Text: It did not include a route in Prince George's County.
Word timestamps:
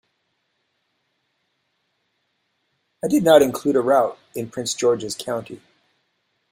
It 3.03 3.11
did 3.11 3.23
not 3.23 3.43
include 3.43 3.75
a 3.75 3.81
route 3.81 4.17
in 4.33 4.49
Prince 4.49 4.73
George's 4.73 5.13
County. 5.15 5.61